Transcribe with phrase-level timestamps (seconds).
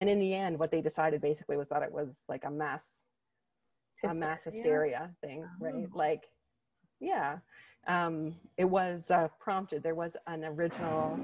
[0.00, 3.04] and in the end, what they decided basically was that it was like a mass,
[4.04, 5.72] a mass hysteria thing, right?
[5.74, 5.86] Oh.
[5.94, 6.24] Like,
[7.00, 7.38] yeah,
[7.86, 9.82] um, it was uh, prompted.
[9.82, 11.18] There was an original.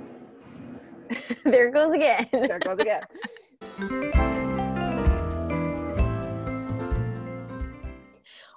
[1.45, 2.27] there it goes again.
[2.33, 3.03] there it goes again.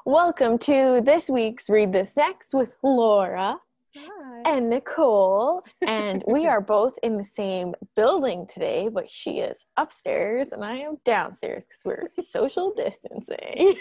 [0.05, 3.59] Welcome to this week's Read This Next with Laura
[3.97, 4.41] Hi.
[4.45, 5.63] and Nicole.
[5.87, 10.77] And we are both in the same building today, but she is upstairs and I
[10.77, 13.75] am downstairs because we're social distancing.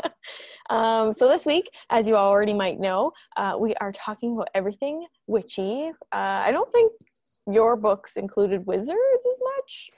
[0.70, 5.06] um, so, this week, as you already might know, uh, we are talking about everything
[5.26, 5.90] witchy.
[6.12, 6.16] Uh,
[6.46, 6.92] I don't think
[7.46, 9.90] your books included wizards as much.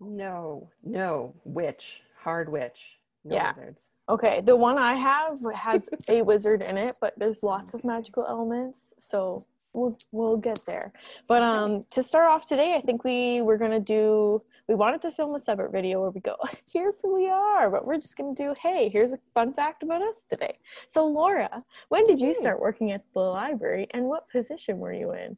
[0.00, 2.80] No, no, witch, hard witch.
[3.24, 3.52] No Yeah.
[3.54, 3.90] wizards.
[4.10, 8.26] Okay, the one I have has a wizard in it, but there's lots of magical
[8.26, 9.40] elements, so
[9.72, 10.92] we'll we'll get there.
[11.28, 15.12] But um to start off today, I think we we're gonna do we wanted to
[15.12, 16.34] film a separate video where we go,
[16.72, 20.02] here's who we are, but we're just gonna do, hey, here's a fun fact about
[20.02, 20.58] us today.
[20.88, 25.12] So Laura, when did you start working at the library and what position were you
[25.12, 25.36] in?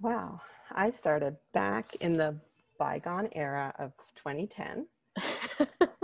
[0.00, 0.40] Wow.
[0.70, 2.36] I started back in the
[2.78, 4.86] bygone era of 2010.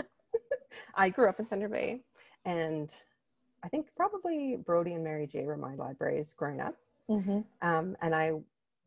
[0.94, 2.00] I grew up in Thunder Bay,
[2.44, 2.92] and
[3.64, 6.76] I think probably Brodie and Mary J were my libraries growing up.
[7.08, 7.40] mm-hmm.
[7.62, 8.32] Um, and I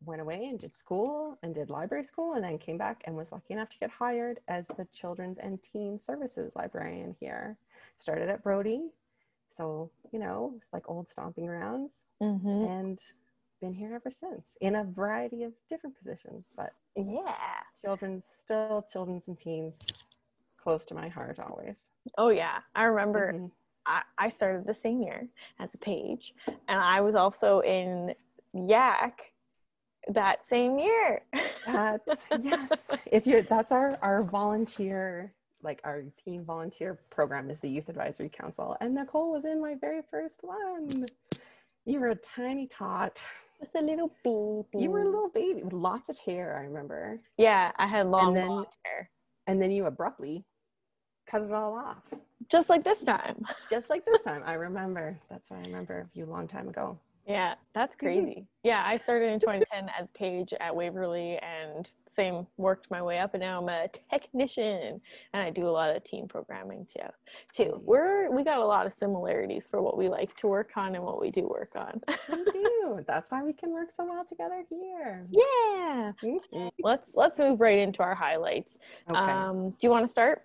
[0.04, 3.32] went away and did school and did library school, and then came back and was
[3.32, 7.56] lucky enough to get hired as the children's and teen services librarian here.
[7.98, 8.90] Started at Brodie,
[9.48, 12.48] so you know it's like old stomping grounds, Mm-hmm.
[12.64, 12.98] and
[13.62, 17.32] been here ever since in a variety of different positions, but Yeah.
[17.80, 19.86] children's still children's and teens
[20.66, 21.76] close to my heart always.
[22.18, 22.58] Oh yeah.
[22.74, 23.50] I remember Mhm.
[23.86, 25.28] I, I started the same year
[25.60, 26.34] as a page,
[26.66, 28.14] and I was also in
[28.52, 29.12] YAC
[30.08, 31.22] that same year.
[31.66, 32.90] That's yes.
[33.06, 38.28] If you're that's our our volunteer like our team volunteer program is the Youth Advisory
[38.28, 41.06] Council, and Nicole was in my very first one.
[41.84, 43.18] You were a tiny tot.
[43.60, 44.82] Just a little baby.
[44.82, 46.58] You were a little baby with lots of hair.
[46.60, 49.08] I remember, Yeah, I had long then- blonde hair,
[49.46, 50.44] and then you abruptly
[51.26, 52.02] cut it all off,
[52.48, 53.44] just like this time.
[53.70, 54.42] just like this time.
[54.46, 55.18] I remember.
[55.28, 56.98] That's what I remember you a long time ago.
[57.26, 58.46] Yeah, that's crazy.
[58.62, 63.34] Yeah, I started in 2010 as page at Waverley, and same worked my way up,
[63.34, 65.00] and now I'm a technician,
[65.32, 67.08] and I do a lot of team programming too.
[67.52, 67.72] Too.
[67.82, 71.04] We're we got a lot of similarities for what we like to work on and
[71.04, 72.00] what we do work on.
[72.30, 73.04] We do.
[73.08, 75.26] That's why we can work so well together here.
[75.32, 76.12] yeah.
[76.22, 76.70] Mhm.
[76.78, 78.78] Let's let's move right into our highlights.
[79.10, 79.18] Okay.
[79.18, 80.44] Um, do you want to start?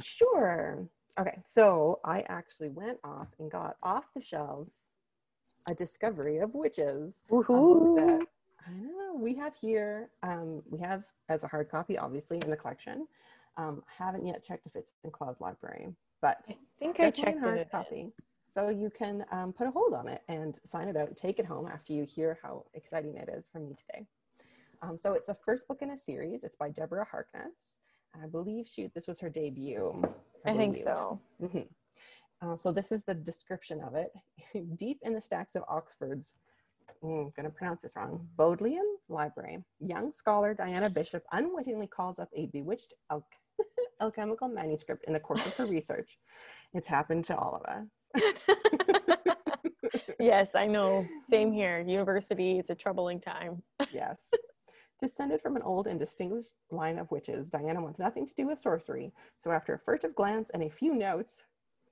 [0.00, 0.88] Sure.
[1.18, 4.90] Okay, so I actually went off and got off the shelves
[5.68, 7.14] a discovery of witches.
[7.28, 8.20] book Woohoo!
[8.66, 10.10] I know we have here.
[10.22, 13.06] Um, we have as a hard copy, obviously, in the collection.
[13.56, 15.88] Um, I haven't yet checked if it's in Cloud Library,
[16.20, 17.68] but I think I checked hard it.
[17.70, 18.12] is.
[18.50, 21.46] So you can um, put a hold on it and sign it out, take it
[21.46, 24.06] home after you hear how exciting it is for me today.
[24.82, 26.44] Um, so it's the first book in a series.
[26.44, 27.78] It's by Deborah Harkness.
[28.20, 30.02] I believe she this was her debut.
[30.46, 30.84] I think believe.
[30.84, 31.20] so.
[31.40, 31.68] Mhm.
[32.40, 34.10] Uh, so this is the description of it.
[34.76, 36.34] Deep in the stacks of Oxford's,
[37.02, 42.18] mm, I'm going to pronounce this wrong, Bodleian Library, young scholar Diana Bishop unwittingly calls
[42.18, 43.26] up a bewitched al-
[44.00, 46.18] alchemical manuscript in the course of her research.
[46.74, 48.24] It's happened to all of us.
[50.18, 51.06] yes, I know.
[51.30, 51.80] Same here.
[51.80, 53.62] University is a troubling time.
[53.92, 54.30] yes.
[55.02, 58.60] Descended from an old and distinguished line of witches, Diana wants nothing to do with
[58.60, 59.12] sorcery.
[59.36, 61.42] So after a furtive glance and a few notes,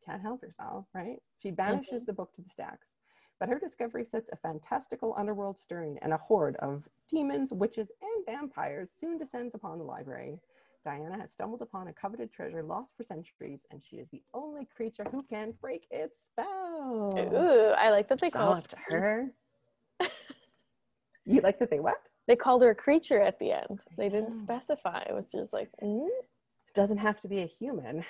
[0.06, 1.16] can't help herself, right?
[1.37, 2.04] She banishes mm-hmm.
[2.06, 2.94] the book to the stacks.
[3.41, 8.26] But her discovery sets a fantastical underworld stirring, and a horde of demons, witches, and
[8.26, 10.38] vampires soon descends upon the library.
[10.84, 14.66] Diana has stumbled upon a coveted treasure lost for centuries, and she is the only
[14.66, 17.12] creature who can break its spell.
[17.19, 19.32] Ooh, I like that they It's all up to her.
[21.25, 21.97] you like that they what?
[22.30, 23.80] They called her a creature at the end.
[23.98, 25.02] They didn't specify.
[25.08, 26.06] It was just like, mm,
[26.77, 28.04] doesn't have to be a human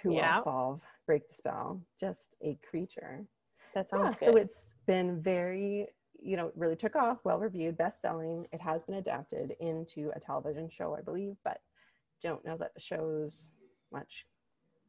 [0.00, 0.36] who Yeah.
[0.36, 3.26] will solve break the spell just a creature
[3.74, 5.88] that yeah, sounds so it's been very
[6.22, 10.20] you know really took off well reviewed best selling it has been adapted into a
[10.20, 11.60] television show i believe but
[12.22, 13.50] don't know that the show's
[13.92, 14.24] much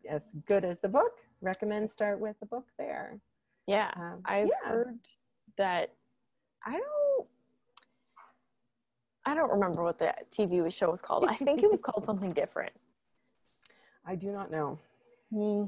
[0.09, 3.19] as good as the book recommend start with the book there
[3.67, 4.69] yeah, um, I've yeah.
[4.69, 4.99] heard
[5.57, 5.93] that.
[6.65, 7.04] I don't.
[9.25, 11.25] I don't remember what the TV show was called.
[11.27, 12.71] I think it was called something different.
[14.05, 14.79] i do not know
[15.31, 15.65] Hmm.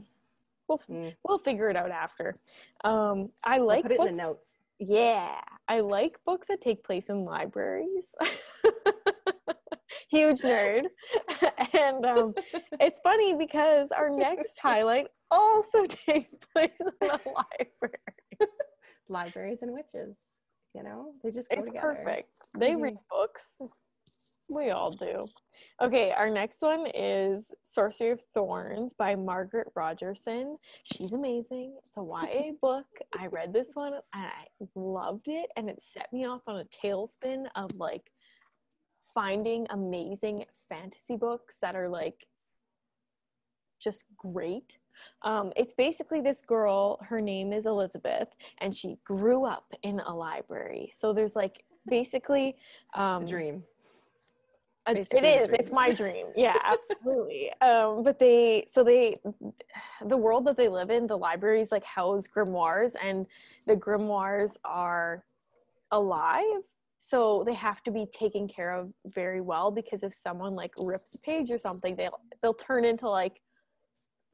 [0.68, 1.16] We'll Mm.
[1.24, 2.36] we'll figure it out after.
[2.84, 6.84] Um, I We'll like put it in the notes Yeah, I like books that take
[6.84, 8.14] place in libraries.
[10.10, 10.84] huge nerd.
[11.74, 12.34] and um,
[12.80, 18.52] it's funny because our next highlight also takes place in the library.
[19.10, 20.18] Libraries and witches,
[20.74, 21.96] you know, they just go It's together.
[21.96, 22.52] perfect.
[22.58, 22.82] They Mhm.
[22.82, 23.62] read books.
[24.50, 25.28] We all do.
[25.82, 30.58] Okay, our next one is Sorcery of Thorns by Margaret Rogerson.
[30.84, 31.76] She's amazing.
[31.80, 32.88] It's a YA book.
[33.18, 36.66] I read this one and I loved it, and it set me off on a
[36.66, 38.14] tailspin of like
[39.14, 42.26] finding amazing fantasy books that are like
[43.80, 44.78] just great.
[45.24, 48.30] Um, it's basically this girl, her name is Elizabeth,
[48.60, 50.92] and she grew up in a library.
[50.94, 52.56] So there's like basically
[52.96, 53.64] um, The dream.
[54.86, 55.54] Basically it is.
[55.54, 56.28] It's my dream.
[56.36, 57.52] Yeah, absolutely.
[57.62, 59.18] um, but they, so they,
[60.06, 63.26] the world that they live in, the libraries like house grimoires, and
[63.66, 65.26] the grimoires are
[65.92, 66.62] alive.
[67.00, 71.14] So they have to be taken care of very well because if someone like rips
[71.16, 73.42] a page or something, they'll they'll turn into like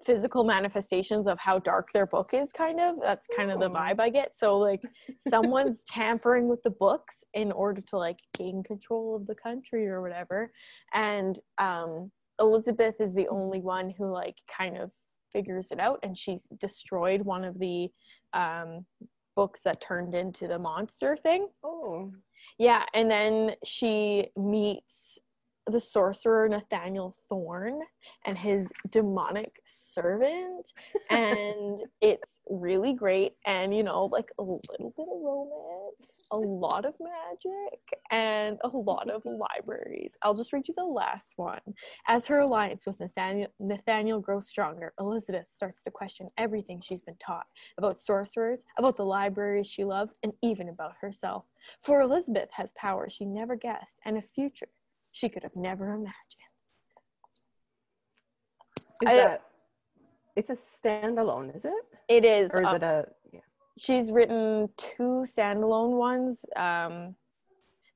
[0.05, 2.95] physical manifestations of how dark their book is kind of.
[3.01, 3.73] That's kind of the Oh.
[3.73, 4.35] vibe i get.
[4.35, 4.81] So like
[5.19, 10.01] someone's tampering with the books in order to like gain control of the country or
[10.01, 10.51] whatever.
[10.93, 14.91] And um elizabeth is the only one who like kind of
[15.31, 17.89] figures it out and she's destroyed one of the
[18.33, 18.85] um
[19.35, 21.47] books that turned into the monster thing.
[21.63, 22.11] Oh,
[22.59, 25.19] yeah, and then she meets
[25.67, 27.79] the sorcerer Nathaniel Thorne
[28.25, 30.73] and his demonic servant,
[31.09, 33.33] and it's really great.
[33.45, 34.61] And you know, like a little
[34.97, 37.79] bit of romance, a lot of magic,
[38.11, 40.17] and a lot of libraries.
[40.21, 41.61] I'll just read you the last one.
[42.07, 47.17] As her alliance with Nathaniel, Nathaniel grows stronger, Elizabeth starts to question everything she's been
[47.25, 51.45] taught about sorcerers, about the libraries she loves, and even about herself.
[51.81, 54.67] For Elizabeth has power she never guessed and a future
[55.13, 56.13] she could have never imagined.
[59.01, 59.43] is I- that?
[60.35, 61.73] It's a standalone, is it?
[62.09, 62.55] It is.
[62.55, 63.07] Or is uh, it a?
[63.31, 63.39] Yeah.
[63.77, 66.43] she's written two standalone ones.
[66.55, 67.13] Um,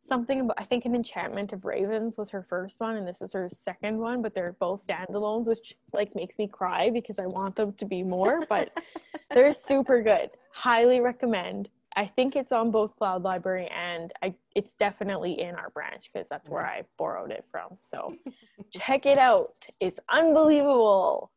[0.02, 3.34] something about I think an enchantment of ravens was her first one, and this is
[3.34, 4.22] her second one.
[4.22, 8.04] But they're both standalones, which like makes me cry because I want them to be
[8.04, 8.46] more.
[8.48, 8.80] But
[9.32, 10.30] they're super good.
[10.54, 11.70] Highly recommend.
[11.98, 16.28] I think it's on both Cloud Library and I it's definitely in our branch because
[16.30, 17.78] that's where I borrowed it from.
[17.82, 18.16] So
[18.72, 19.68] check it out.
[19.80, 21.32] It's unbelievable.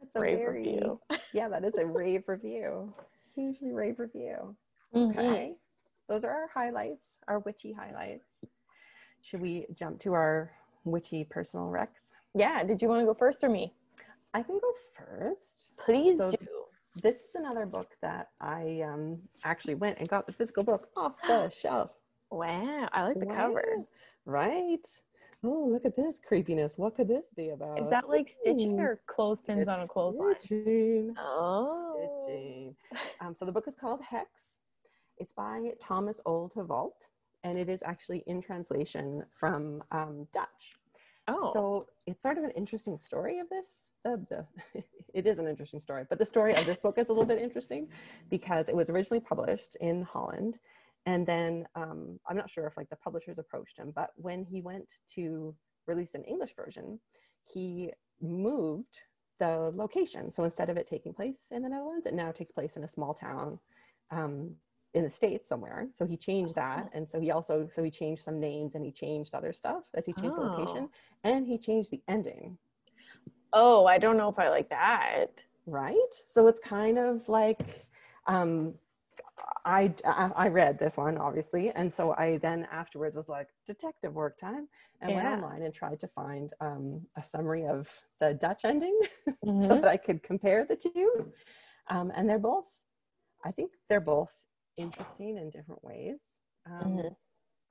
[0.00, 1.00] That's a Rave very review.
[1.32, 1.48] yeah.
[1.48, 2.92] That is a rave review.
[3.34, 4.54] Hugely rave review.
[4.94, 5.10] Mhm.
[5.16, 5.54] Okay,
[6.08, 8.26] those are our highlights, our witchy highlights.
[9.22, 10.52] Should we jump to our
[10.84, 12.12] witchy personal recs?
[12.34, 12.62] Yeah.
[12.64, 13.72] Did you want to go first or me?
[14.34, 15.74] I can go first.
[15.78, 16.36] Please So- do.
[17.02, 21.12] This is another book that I um, actually went and got the physical book off
[21.26, 21.90] the shelf.
[22.30, 23.84] Wow, I like the cover.
[24.24, 24.86] Right?
[25.44, 26.78] Oh, look at this creepiness.
[26.78, 27.78] What could this be about?
[27.78, 30.34] Is that like stitching or clothespins on a clothesline?
[30.38, 31.14] stitching.
[31.18, 32.24] Oh.
[32.26, 32.76] Stitching.
[33.20, 34.58] Um, so the book is called Hex.
[35.18, 37.10] It's by Thomas Olde Heuvelt,
[37.44, 40.72] and it is actually in translation from um, Dutch.
[41.28, 41.50] Oh.
[41.52, 43.85] So it's sort of an interesting story of this.
[44.06, 44.82] The, the,
[45.14, 47.40] it is an interesting story, but the story of this book is a little bit
[47.40, 47.88] interesting
[48.30, 50.58] because it was originally published in Holland.
[51.06, 54.60] And then um, I'm not sure if like the publishers approached him, but when he
[54.60, 55.54] went to
[55.86, 57.00] release an English version,
[57.44, 59.00] he moved
[59.38, 60.30] the location.
[60.30, 62.88] So instead of it taking place in the Netherlands, it now takes place in a
[62.88, 63.58] small town
[64.10, 64.54] um,
[64.94, 65.88] in the States somewhere.
[65.94, 66.90] So he changed that.
[66.92, 70.06] And so he also, so he changed some names and he changed other stuff as
[70.06, 70.88] he changed the location
[71.24, 72.56] and he changed the ending.
[73.52, 75.42] Oh, I don't know if I like that.
[75.66, 77.86] right so it's kind of like
[78.26, 78.74] um
[79.64, 84.38] I, I read this one obviously and so i then afterwards was like detective work
[84.38, 84.68] time
[85.00, 87.88] and went online and tried to find um, a summary of
[88.20, 89.80] the dutch ending so Mhm.
[89.80, 91.32] that i could compare the two
[91.88, 92.66] um, and they're both
[93.44, 94.30] i think they're both
[94.76, 97.16] interesting in different ways um, Mhm.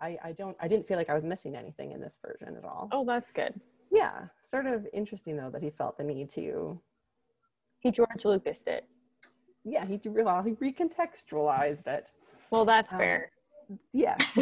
[0.02, 2.66] I, I don't i didn't feel like i was missing anything in this version at
[2.66, 3.54] all Oh, that's good.
[3.92, 6.80] Yeah sort of interesting though that he felt the need to
[7.80, 8.84] He George Lucas did.
[9.64, 12.12] yeah he well he recontextualized it
[12.52, 13.32] Well, that's Um, fair.
[13.94, 14.16] Yeah.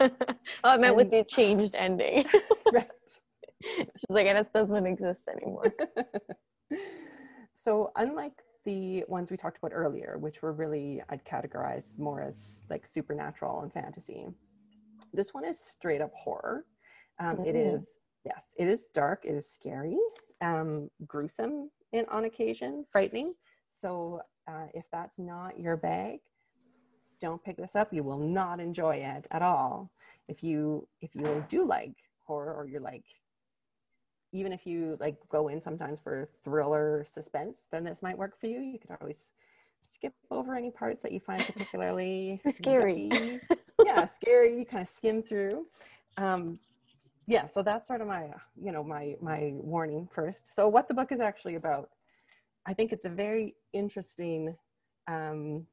[0.00, 0.08] oh,
[0.62, 2.24] I meant with the changed ending.
[2.72, 2.88] right
[3.64, 5.64] She's like, and it doesn't exist anymore.
[7.54, 12.64] so unlike the ones we talked about earlier which were really i'd categorize more as
[12.68, 14.26] like supernatural and fantasy
[15.14, 16.66] this one is straight up horror
[17.18, 17.74] um, it Ooh.
[17.76, 19.98] is yes it is dark it is scary
[20.40, 23.34] um, gruesome in, on occasion frightening
[23.70, 26.20] so uh, if that's not your bag
[27.20, 29.90] don't pick this up you will not enjoy it at all
[30.28, 31.94] if you if you do like
[32.24, 33.04] horror or you're like
[34.32, 38.46] even if you like go in sometimes for thriller suspense, then this might work for
[38.46, 38.60] you.
[38.60, 39.32] You could always
[39.94, 43.40] skip over any parts that you find particularly scary.
[43.84, 44.58] yeah, scary.
[44.58, 45.66] You kind of skim through.
[46.16, 46.56] Um,
[47.28, 48.30] yeah, so that's sort of my,
[48.60, 50.54] you know, my my warning first.
[50.54, 51.90] So what the book is actually about,
[52.66, 54.56] I think it's a very interesting
[55.06, 55.66] um,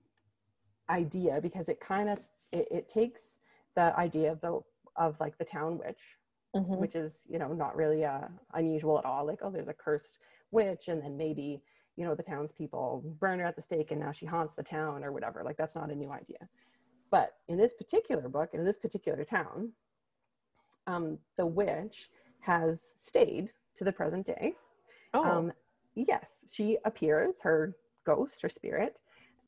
[0.90, 2.20] idea because it kind of
[2.52, 3.36] it, it takes
[3.76, 4.60] the idea of the
[4.98, 6.02] of like the town witch
[6.56, 6.76] mm-hmm.
[6.76, 10.20] which is you know not really uh, unusual at all like oh there's a cursed
[10.52, 11.62] witch and then maybe
[11.96, 15.04] you know the townspeople burn her at the stake and now she haunts the town
[15.04, 16.38] or whatever like that's not a new idea
[17.12, 19.72] but in this particular book in this particular town
[20.88, 22.08] um, the witch
[22.42, 24.54] has stayed to the present day
[25.14, 25.24] oh.
[25.24, 25.54] Um,
[25.96, 27.76] yes she appears her
[28.06, 28.98] ghost her spirit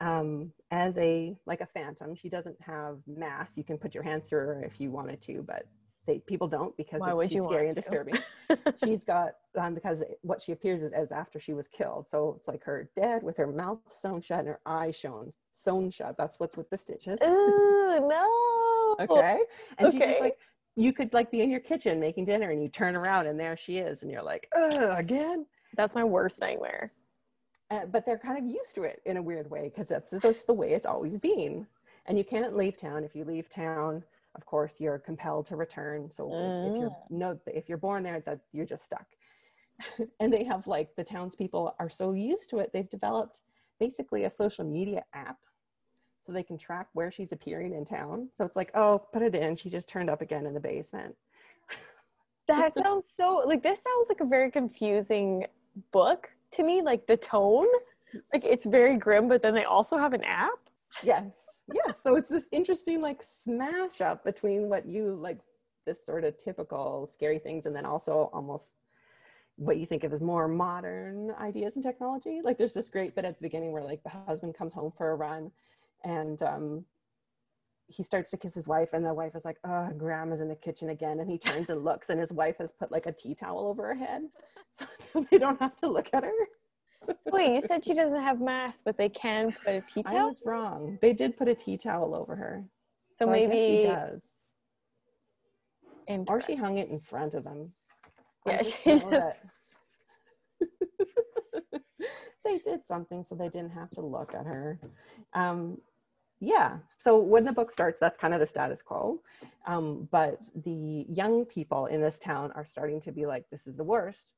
[0.00, 4.24] um, as a like a phantom she doesn't have mass you can put your hand
[4.24, 5.66] through her if you wanted to but
[6.08, 8.18] they people don't because Why it's, she's scary and disturbing.
[8.82, 12.08] she's got um, because what she appears as, as after she was killed.
[12.08, 15.90] So it's like her dead with her mouth sewn shut and her eyes shown sewn
[15.90, 16.16] shut.
[16.16, 17.18] That's what's with the stitches.
[17.22, 18.96] Ooh, no.
[19.00, 19.40] okay.
[19.76, 19.98] And okay.
[19.98, 20.38] she just like
[20.78, 23.56] you could like be in your kitchen making dinner and you turn around and there
[23.56, 25.44] she is and you're like, oh, again.
[25.76, 26.90] That's my worst nightmare.
[27.70, 30.46] Uh, but they're kind of used to it in a weird way because that's, just
[30.46, 31.66] the way it's always been.
[32.06, 33.04] And you can't leave town.
[33.04, 34.04] If you leave town,
[34.36, 36.70] of course you're compelled to return so mm.
[36.70, 36.96] if you're mm.
[37.10, 39.06] no if you're born there that you're just stuck
[40.20, 43.40] and they have like the townspeople are so used to it they've developed
[43.80, 45.38] basically a social media app
[46.28, 48.28] so they can track where she's appearing in town.
[48.36, 49.56] So it's like oh put it in.
[49.56, 51.16] She just turned up again in the basement.
[52.46, 55.46] That sounds so like this sounds like a very confusing
[55.90, 57.66] book to me like the tone.
[58.32, 60.58] Like it's very grim but then they also have an app?
[61.02, 61.24] Yes.
[61.72, 65.38] Yeah so it's this interesting like smash up between what you like
[65.86, 68.74] this sort of typical scary things and then also almost
[69.56, 72.40] what you think of as more modern ideas and technology.
[72.44, 75.10] Like there's this great bit at the beginning where like the husband comes home for
[75.10, 75.50] a run
[76.04, 76.84] and um
[77.90, 80.54] he starts to kiss his wife and the wife is like oh grandma's in the
[80.54, 83.34] kitchen again and he turns and looks and his wife has put like a tea
[83.34, 84.22] towel over her head
[85.12, 86.32] so they don't have to look at her
[87.26, 90.18] Wait, you said she doesn't have mask, but they can put a tea towel.
[90.18, 90.98] I was wrong.
[91.00, 92.64] They did put a tea towel over her.
[93.18, 94.24] So, so maybe she does.
[96.28, 97.72] Or she hung it in front of them.
[98.46, 99.34] Yeah, she does.
[102.44, 104.78] they did something so they didn't have to look at her.
[105.34, 105.78] Um,
[106.40, 106.78] yeah.
[106.98, 109.20] So when the book starts, that's kind of the status quo.
[109.66, 113.76] Um, but the young people in this town are starting to be like, this is
[113.76, 114.32] the worst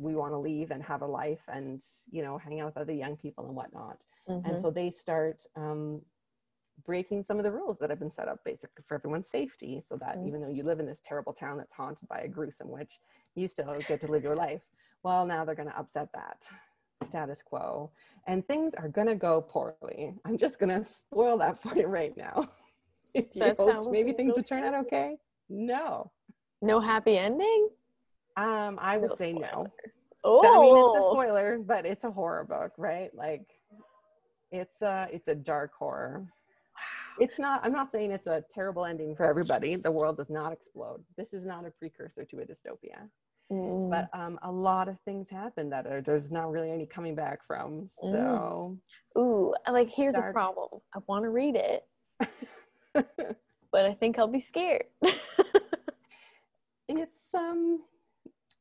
[0.00, 2.92] we want to leave and have a life and you know hang out with other
[2.92, 4.48] young people and whatnot mm-hmm.
[4.48, 6.00] and so they start um,
[6.86, 9.96] breaking some of the rules that have been set up basically for everyone's safety so
[9.96, 10.28] that mm-hmm.
[10.28, 12.98] even though you live in this terrible town that's haunted by a gruesome witch
[13.34, 14.62] you still get to live your life
[15.02, 16.48] well now they're going to upset that
[17.02, 17.90] status quo
[18.26, 21.86] and things are going to go poorly i'm just going to spoil that for you
[21.86, 22.48] right now
[23.14, 25.16] if you hoped maybe things would turn out okay
[25.48, 26.10] no
[26.60, 27.68] no happy ending
[28.36, 29.50] um, I would say spoilers.
[29.52, 29.72] no.
[30.24, 31.12] Oh, I mean, it's a oh.
[31.12, 33.14] spoiler, but it's a horror book, right?
[33.14, 33.46] Like,
[34.50, 36.26] it's a it's a dark horror.
[37.18, 37.64] It's not.
[37.64, 39.74] I'm not saying it's a terrible ending for everybody.
[39.76, 41.02] The world does not explode.
[41.16, 43.08] This is not a precursor to a dystopia.
[43.52, 43.90] Mm.
[43.90, 47.46] But um, a lot of things happen that are, there's not really any coming back
[47.46, 47.90] from.
[48.00, 48.78] So,
[49.16, 49.20] mm.
[49.20, 50.30] ooh, like here's dark.
[50.30, 50.68] a problem.
[50.94, 51.86] I want to read it,
[52.94, 54.84] but I think I'll be scared.
[56.88, 57.82] it's um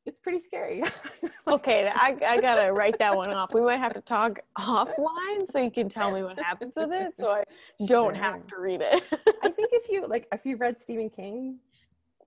[0.06, 0.84] it's pretty scary.
[1.48, 3.54] okay, I, I gotta write that one off.
[3.54, 7.14] We might have to talk offline so you can tell me what happens with it,
[7.18, 7.44] so I
[7.86, 8.22] don't sure.
[8.22, 9.04] have to read it.
[9.44, 11.60] I think if you like, if you've read Stephen King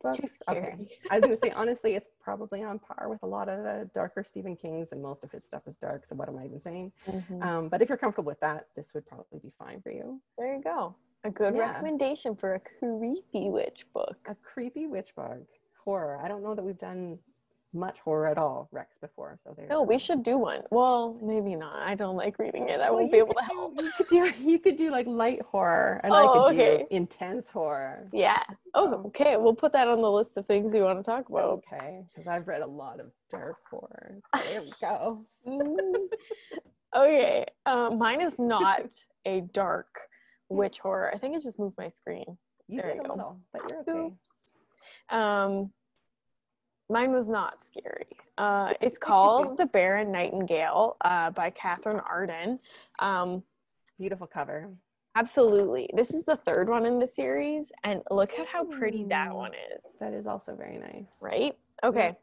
[0.04, 0.76] books, okay.
[1.10, 4.22] I was gonna say honestly, it's probably on par with a lot of the darker
[4.22, 6.06] Stephen King's, and most of his stuff is dark.
[6.06, 6.92] So what am I even saying?
[7.08, 7.42] Mm-hmm.
[7.42, 10.20] Um, but if you're comfortable with that, this would probably be fine for you.
[10.38, 10.94] There you go.
[11.24, 11.70] A good yeah.
[11.70, 14.16] recommendation for a creepy witch book.
[14.26, 15.46] A creepy witch book
[15.84, 16.20] horror.
[16.22, 17.18] I don't know that we've done
[17.74, 19.36] much horror at all recs before.
[19.42, 20.62] So there's no, we should do one.
[20.70, 21.76] Well, maybe not.
[21.76, 22.80] I don't like reading it.
[22.80, 23.76] I well, won't be able to help.
[23.76, 26.78] Do, you could do you could do like light horror, and oh, I could okay.
[26.78, 28.08] do intense horror.
[28.12, 28.42] Yeah.
[28.74, 29.36] Oh, okay.
[29.36, 31.44] We'll put that on the list of things we want to talk about.
[31.72, 34.20] Okay, because I've read a lot of dark horror.
[34.34, 35.24] So there we go.
[36.96, 38.94] okay, um, mine is not
[39.26, 39.98] a dark
[40.48, 41.10] witch horror.
[41.12, 42.36] I think it just moved my screen.
[42.68, 44.14] You there did you a little, but you're okay.
[45.10, 45.70] Um,
[46.90, 48.06] Mine was not scary.
[48.38, 52.58] Uh, it's called The Bear and Nightingale uh, by Katherine Arden.
[52.98, 53.42] Um,
[53.98, 54.68] Beautiful cover.
[55.16, 55.88] Absolutely.
[55.94, 59.52] This is the third one in the series, and look at how pretty that one
[59.72, 59.96] is.
[60.00, 61.06] That is also very nice.
[61.22, 61.56] Right?
[61.84, 62.16] Okay.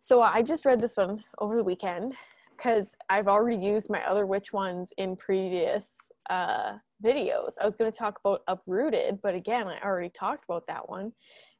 [0.00, 2.14] So I just read this one over the weekend
[2.56, 7.52] because I've already used my other witch ones in previous uh, videos.
[7.60, 11.12] I was going to talk about Uprooted, but again, I already talked about that one.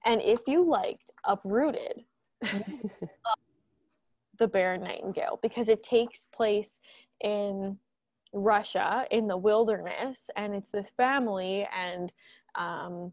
[0.07, 2.05] And if you liked Uprooted,
[4.39, 6.81] the Bear and Nightingale, because it takes place
[7.23, 7.79] in
[8.33, 12.13] Russia in the wilderness, and it's this family, and
[12.55, 13.13] um,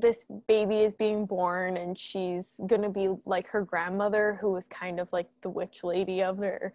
[0.00, 5.00] this baby is being born, and she's gonna be like her grandmother, who was kind
[5.00, 6.72] of like the witch lady of their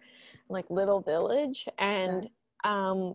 [0.48, 2.28] like little village, and
[2.64, 3.14] um,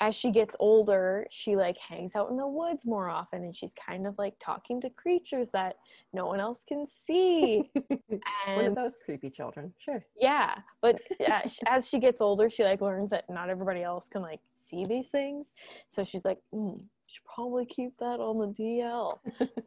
[0.00, 3.74] as she gets older, she like hangs out in the woods more often, and she's
[3.74, 5.76] kind of like talking to creatures that
[6.12, 7.70] no one else can see.
[8.54, 9.72] One of those creepy children.
[9.78, 10.04] Sure.
[10.20, 11.00] yeah but
[11.66, 15.08] as she gets older she like learns that not everybody else can like see these
[15.08, 15.52] things
[15.88, 19.18] so she's like mm, should probably keep that on the dl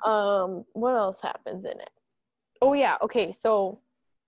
[0.07, 1.89] um what else happens in it
[2.61, 3.79] oh yeah okay so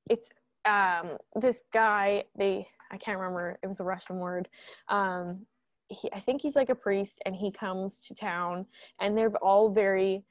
[0.09, 0.29] it's
[0.65, 4.47] um this guy they i can't remember it was a russian word
[4.89, 5.45] um
[5.87, 8.65] he, i think he's like a priest and he comes to town
[8.99, 10.23] and they're all very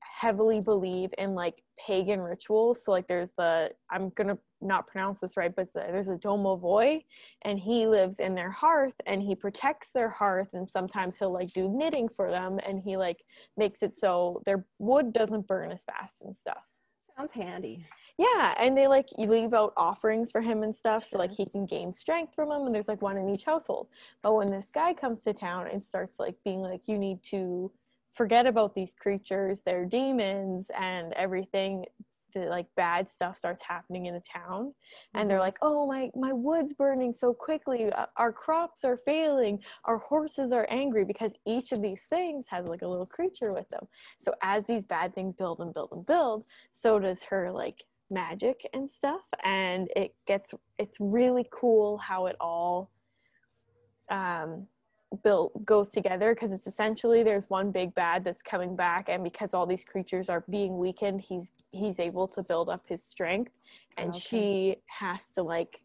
[0.00, 2.84] heavily believe in like pagan rituals.
[2.84, 7.04] So like there's the I'm gonna not pronounce this right, but the, there's a domovoi,
[7.42, 11.52] and he lives in their hearth and he protects their hearth, and sometimes he'll like
[11.52, 13.24] do knitting for them, and he like
[13.56, 16.62] makes it so their wood doesn't burn as fast and stuff.
[17.16, 17.86] Sounds handy.
[18.18, 21.46] Yeah, and they like you leave out offerings for him and stuff, so like he
[21.46, 23.88] can gain strength from them, and there's like one in each household.
[24.22, 27.70] But when this guy comes to town and starts like being like, you need to
[28.14, 31.84] forget about these creatures, they're demons, and everything,
[32.34, 34.74] the like bad stuff starts happening in the town,
[35.14, 35.40] and they're Mhm.
[35.42, 40.50] like, oh my my wood's burning so quickly, uh, our crops are failing, our horses
[40.50, 43.86] are angry because each of these things has like a little creature with them.
[44.18, 48.66] So as these bad things build and build and build, so does her like magic
[48.72, 52.90] and stuff and it gets it's really cool how it all
[54.10, 54.66] um
[55.22, 59.54] built goes together because it's essentially there's one big bad that's coming back and because
[59.54, 63.52] all these creatures are being weakened he's he's able to build up his strength
[63.96, 64.18] and Okay.
[64.18, 65.82] she has to like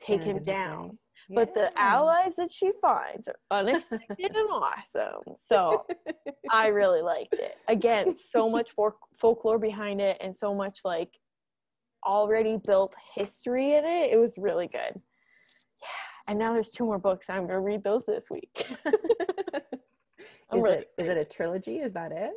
[0.00, 0.98] take Stand him down
[1.30, 5.84] but the allies that she finds are unexpected and awesome so
[6.50, 7.56] I really liked it.
[7.68, 11.10] Again, so much for- folklore behind it and so much like
[12.06, 14.12] already built history in it.
[14.12, 14.92] It was really good.
[14.94, 15.88] Yeah.
[16.26, 17.28] And now there's two more books.
[17.28, 18.66] I'm going to read those this week.
[20.50, 21.80] Is really it is it a trilogy?
[21.80, 22.30] Is that it?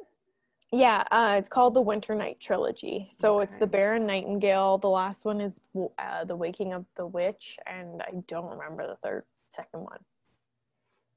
[0.71, 3.09] Yeah, uh, it's called the Winter Night Trilogy.
[3.11, 3.71] So it's the Okay.
[3.71, 4.77] Bear and Nightingale.
[4.77, 5.55] The last one is
[5.99, 9.99] uh, the Waking of the Witch, and I don't remember the third, second one.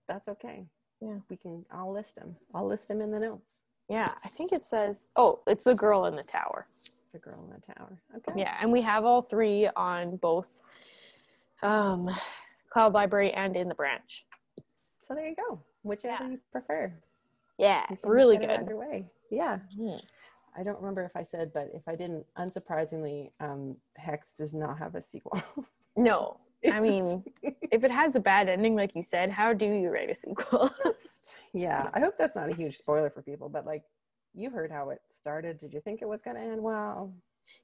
[0.09, 0.65] That's okay.
[1.01, 1.19] Yeah.
[1.31, 2.35] We can I'll list them.
[2.53, 3.61] I'll list them in the notes.
[3.89, 5.07] Yeah, I think it says.
[5.15, 6.67] Oh, it's the Girl in the Tower.
[7.13, 7.97] The girl in the tower.
[8.17, 8.33] Okay.
[8.41, 10.49] Yeah, and we have all three on both
[11.63, 12.11] um,
[12.71, 14.27] Cloud Library and in the branch.
[15.07, 15.61] So there you go.
[15.85, 16.31] Whichever Yeah.
[16.31, 16.93] you prefer.
[17.59, 18.51] Yeah, really good.
[18.51, 19.07] Either way.
[19.31, 19.59] Yeah.
[19.79, 20.01] Mhm.
[20.57, 24.79] I don't remember if I said, but if I didn't, unsurprisingly, um, Hex does not
[24.79, 25.41] have a sequel.
[25.97, 26.39] No,
[26.73, 30.11] I mean, if it has a bad ending, like you said, how do you write
[30.11, 30.71] a sequel?
[31.53, 31.91] yeah.
[31.93, 33.83] I hope that's not a huge spoiler for people, but like,
[34.33, 35.59] you heard how it started.
[35.59, 37.13] Did you think it was going to end well?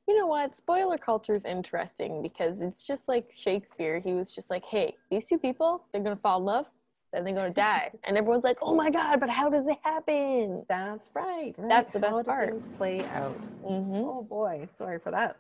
[0.07, 0.57] you know what?
[0.57, 3.99] Spoiler culture is interesting because it's just like Shakespeare.
[3.99, 6.67] He was just like, hey, these two people, they're going to fall in love,
[7.13, 7.91] then they're going to die.
[8.05, 10.65] And everyone's like, oh my God, but how does it happen?
[10.69, 11.55] That's right.
[11.59, 11.69] right.
[11.69, 12.51] That's the best How part.
[12.51, 13.41] Things play out.
[13.63, 15.37] hmm Oh boy, sorry for that.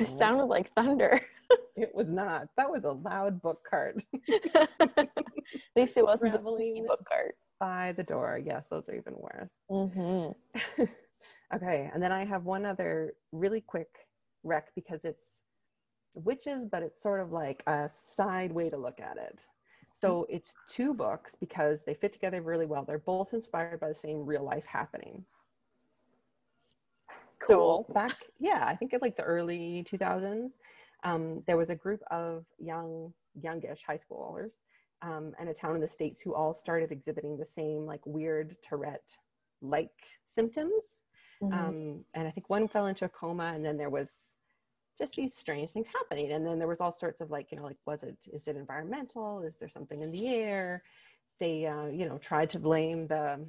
[0.00, 1.20] It sounded like thunder.
[1.76, 2.46] It was not.
[2.56, 5.08] That was a loud book cart At
[5.74, 6.84] least it wasn't Traveling.
[6.86, 7.34] book cart.
[7.58, 8.40] by the door.
[8.44, 9.50] Yes, those are even worse.
[9.68, 10.28] hmm
[11.54, 13.88] okay, and then I have one other really quick
[14.44, 15.40] rec because it's
[16.14, 19.44] witches, but it's sort of like a side way to look at it.
[19.96, 22.84] So it's two books because they fit together really well.
[22.84, 25.24] They're both inspired by the same real life happening.
[27.38, 27.86] Cool.
[27.86, 30.58] So back, yeah, I think in like the early 2000s,
[31.04, 34.54] um, there was a group of young, youngish high schoolers
[35.00, 38.56] um, and a town in the States who all started exhibiting the same like weird
[38.62, 39.16] Tourette
[39.62, 39.92] like
[40.26, 41.04] symptoms.
[41.40, 41.52] Mhm.
[41.52, 44.34] Um, and I think one fell into a coma and then there was
[44.98, 46.32] just these strange things happening.
[46.32, 48.56] And then there was all sorts of like, you know, like, was it, is it
[48.56, 49.42] environmental?
[49.42, 50.82] Is there something in the air?
[51.40, 53.40] They, uh, you know, tried to blame the,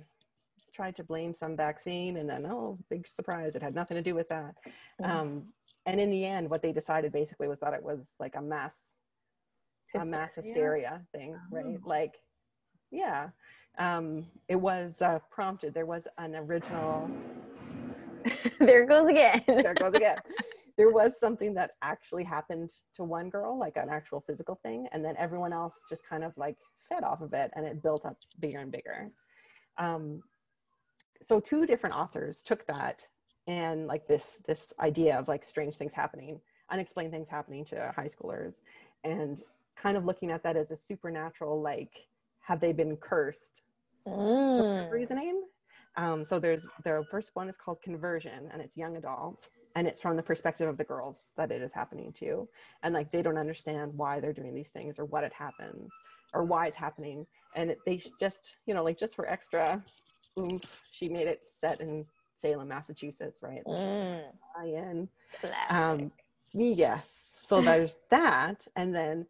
[0.74, 4.16] tried to blame some vaccine and then, oh, big surprise, it had nothing to do
[4.16, 4.56] with that.
[5.04, 5.44] Um,
[5.86, 8.96] and in the end, what they decided basically was that it was like a mass,
[9.94, 10.36] a mass Hysteria?
[10.36, 11.66] hysteria thing, right?
[11.68, 11.78] Oh.
[11.86, 12.16] Like,
[12.92, 13.30] Yeah.
[13.78, 15.74] Um, it was uh, prompted.
[15.74, 17.10] There was an original.
[18.60, 19.44] there goes again.
[19.48, 20.18] there goes again.
[20.78, 25.04] There was something that actually happened to one girl, like an actual physical thing, and
[25.04, 26.58] then everyone else just kind of like
[26.90, 29.12] fed off of it, and it built up bigger and bigger.
[29.78, 30.22] Um,
[31.22, 33.02] so two different authors took that
[33.48, 36.40] and like this this idea of like strange things happening,
[36.72, 38.62] unexplained things happening to high schoolers,
[39.04, 39.42] and
[39.76, 42.08] kind of looking at that as a supernatural like
[42.42, 43.62] have they been cursed
[44.08, 44.56] Mm.
[44.56, 45.44] sort of reasoning.
[45.98, 50.02] Um, so there's the first one is called conversion, and it's young adult, and it's
[50.02, 52.48] from the perspective of the girls that it is happening to,
[52.84, 55.94] and like they don't understand why they're doing these things or what it happens
[56.34, 59.84] or why it's happening, and it, they just you know like just for extra
[60.40, 63.64] oomph, she made it set in Salem, Massachusetts, right?
[63.66, 64.24] So Mm.
[64.60, 65.10] I in
[65.40, 65.70] Classic.
[65.70, 66.12] um,
[66.54, 67.38] yes.
[67.42, 69.28] So there's that, and then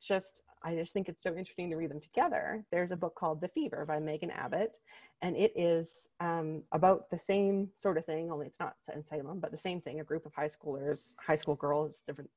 [0.00, 2.62] just I just think it's so interesting to read them together.
[2.70, 4.76] There's a book called The Fever by Megan Abbott,
[5.22, 8.30] and it is um, about the same sort of thing.
[8.30, 10.00] Only it's not in Salem, but the same thing.
[10.00, 12.28] A group of high schoolers, high school girls, different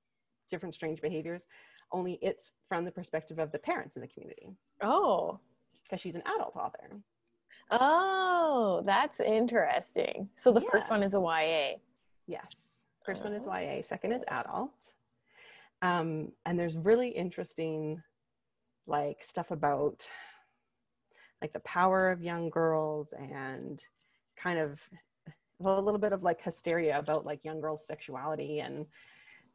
[0.49, 1.45] different strange behaviors.
[1.91, 5.37] Only it's from the perspective of the parents in the community oh.
[5.83, 7.01] because she's an adult author.
[7.69, 10.29] Oh, that's interesting.
[10.37, 11.79] So the first one is a YA.
[12.27, 12.55] Yes.
[13.05, 13.57] First one is Oh.
[13.57, 14.71] YA, second is adult.
[15.81, 18.01] Um, and there's really interesting
[18.87, 20.07] like stuff about
[21.41, 23.83] like the power of young girls and
[24.37, 24.79] kind of
[25.59, 28.85] well, a little bit of like hysteria about like young girls' sexuality and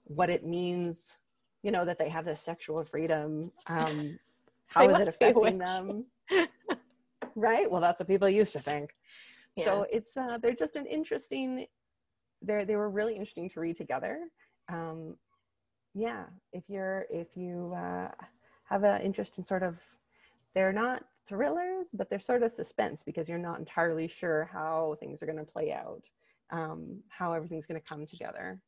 [0.04, 1.18] what it means,
[1.62, 3.50] you know, that they have this sexual freedom.
[3.66, 4.18] Um,
[4.68, 6.04] how is it affecting them?
[7.34, 7.70] right?
[7.70, 8.90] Well, that's what people used to think.
[9.64, 11.66] So it's uh, they're just an interesting.
[12.42, 14.20] They they were really interesting to read together.
[14.70, 15.16] Um,
[15.94, 18.08] yeah, if you're if you uh,
[18.68, 19.76] have an interest in sort of,
[20.54, 25.22] they're not thrillers, but they're sort of suspense because you're not entirely sure how things
[25.22, 26.04] are going to play out,
[26.50, 28.60] um, how everything's going to come together.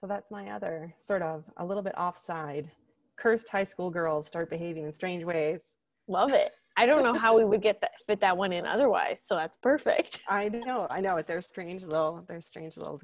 [0.00, 2.70] So that's my other sort of a little bit offside.
[3.16, 5.60] Cursed high school girls start behaving in strange ways.
[6.06, 6.52] Love it.
[6.76, 9.56] I don't know how we would get that fit that one in otherwise, so that's
[9.56, 10.20] perfect.
[10.28, 11.26] I know, I know it.
[11.26, 13.00] They're strange little, they're strange little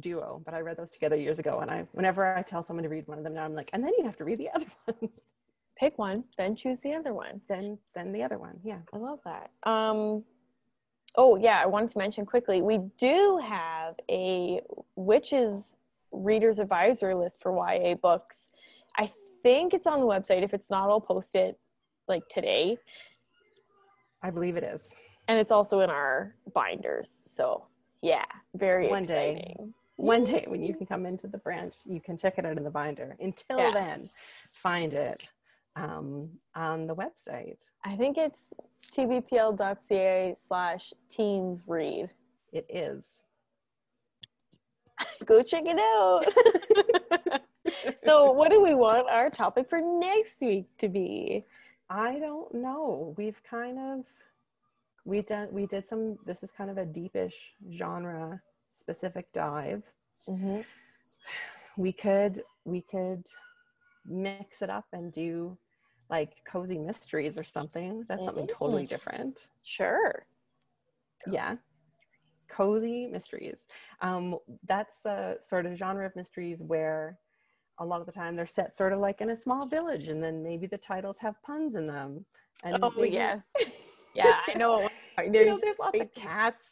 [0.00, 0.40] duo.
[0.46, 3.06] But I read those together years ago, and I, whenever I tell someone to read
[3.06, 4.66] one of them, now I'm like, and then you have to read the other
[4.98, 5.10] one,
[5.78, 7.40] Pick one, then choose the other one.
[7.48, 8.58] then then the other one.
[8.64, 8.78] Yeah.
[8.92, 9.50] I love that.
[9.62, 10.24] Um,
[11.16, 12.62] oh yeah, I wanted to mention quickly.
[12.62, 14.60] We do have a
[14.96, 15.76] witches
[16.10, 18.50] readers advisory list for YA books.
[18.96, 19.10] I
[19.42, 20.42] think it's on the website.
[20.42, 21.56] If it's not, I'll post it
[22.08, 22.76] like today.
[24.22, 24.80] I believe it is.
[25.28, 27.08] And it's also in our binders.
[27.08, 27.66] So
[28.02, 29.54] yeah, very One day.
[29.96, 32.62] One day when you can come into the branch, you can check it out in
[32.62, 33.16] the binder.
[33.20, 33.70] Until Yeah.
[33.70, 34.10] then,
[34.46, 35.28] find it
[35.78, 37.56] um, on the website.
[37.84, 38.52] I think it's
[38.92, 42.10] tbpl.ca slash teens read.
[42.52, 43.02] It is.
[45.24, 47.40] Go check it out.
[47.98, 51.44] so, what do we want our topic for next week to be?
[51.88, 53.14] I don't know.
[53.16, 54.04] We've kind of
[55.04, 56.18] we done we did some.
[56.26, 58.40] This is kind of a deepish genre
[58.72, 59.82] specific dive.
[60.28, 60.60] Mm-hmm.
[61.76, 63.24] we could we could
[64.04, 65.56] mix it up and do
[66.10, 70.26] like cozy mysteries or something that's something totally different Sure.
[71.30, 71.56] yeah
[72.48, 73.66] cozy mysteries
[74.00, 77.18] um that's a sort of genre of mysteries where
[77.80, 80.22] a lot of the time they're set sort of like in a small village and
[80.24, 82.24] then maybe the titles have puns in them
[82.64, 83.50] and Oh, maybe- yes.
[84.14, 84.88] Yeah, I know.
[85.18, 86.64] you There's, know, there's lots of cats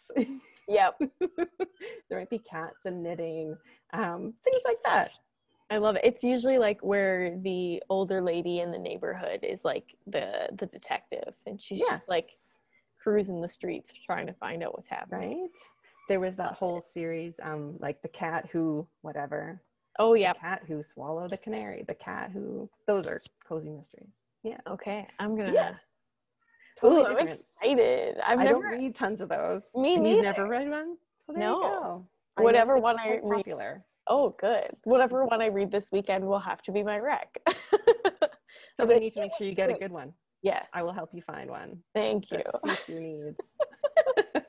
[0.66, 0.98] yep.
[2.08, 3.56] there might be cats and knitting
[3.92, 5.10] um things like that
[5.70, 6.02] I love it.
[6.04, 11.34] It's usually like where the older lady in the neighborhood is like the the detective,
[11.46, 12.24] and she's just like
[13.02, 15.42] cruising the streets trying to find out what's happening.
[15.42, 15.50] right
[16.08, 19.60] there was that whole series um like the cat who whatever
[19.98, 20.32] Oh yeah.
[20.34, 24.08] the cat who swallowed a canary the cat who those are cozy mysteries
[24.44, 25.52] yeah Okay, I'm gonna.
[25.52, 25.74] yeah
[26.80, 28.16] Totally Ooh, I'm excited.
[28.24, 28.62] I've i never.
[28.62, 31.56] don't read tons of those Me and you've never read one so there No.
[31.56, 32.06] you go
[32.38, 34.70] I Whatever one I quite read- popular Oh, good.
[34.84, 37.28] Whatever one I read this weekend will have to be my rec.
[38.78, 40.70] so we need to make sure you get a good one yes.
[40.74, 42.38] i will help you find one Thank you.
[42.38, 43.36] that suits your needs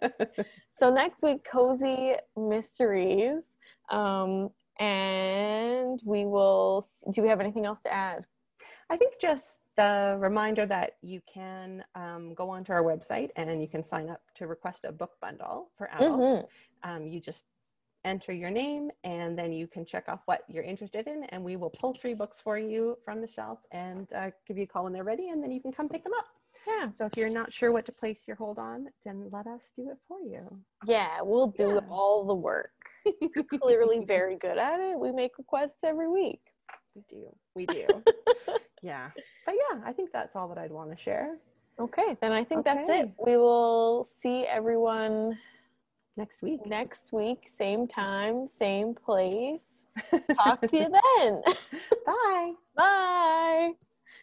[0.74, 3.44] So next week, cozy mysteries,
[3.90, 6.86] um, and we will.
[7.12, 8.26] Do we have anything else to add?
[8.90, 13.68] I think just the reminder that you can um, go onto our website and you
[13.68, 16.52] can sign up to request a book bundle for adults.
[16.84, 17.46] Um, you just
[18.08, 21.56] enter your name and then you can check off what you're interested in, and we
[21.58, 24.86] will pull three books for you from the shelf and uh, give you a call
[24.86, 26.26] when they're ready, and then you can come pick them up.
[26.66, 26.90] Yeah.
[26.94, 29.90] So if you're not sure what to place your hold on, then let us do
[29.90, 30.44] it for you.
[30.86, 31.90] Yeah, we'll do Yeah.
[31.90, 32.72] all the work.
[33.22, 35.00] You're clearly very good at it.
[35.00, 36.42] We make requests every week.
[36.96, 37.36] We do.
[37.56, 38.04] We do.
[38.82, 39.12] yeah.
[39.46, 41.38] But yeah, I think that's all that I'd want to share
[41.80, 43.12] Okay, then I think that's it.
[43.24, 45.38] We will see everyone
[46.18, 46.66] next week.
[46.66, 49.86] next week, same time, same place.
[50.36, 51.42] Talk to you then.
[52.06, 52.52] Bye.
[52.76, 53.72] Bye.